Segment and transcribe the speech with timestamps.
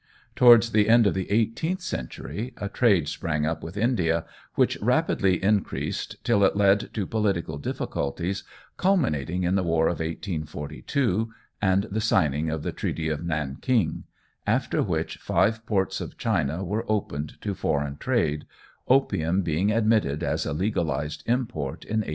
[0.35, 5.43] Towards the end of the eighteenth century a trade sprang up with India, which rapidly
[5.43, 8.43] increased, till it led to political difficulties,
[8.77, 14.05] culminating in the war of 1842, and the signing of the treaty of Nanking,
[14.47, 18.45] after which five ports of China were opened to foreign trade,
[18.87, 22.09] opium being admitted as a legalised import in 1858.